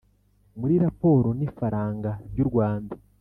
muri 0.59 0.75
raporo 0.85 1.27
n’ 1.37 1.41
ifaranga 1.47 2.11
ry 2.29 2.37
u 2.43 2.45
Rwanda. 2.49 2.93